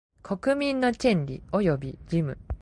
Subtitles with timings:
[0.23, 2.35] 国民の権利及び義務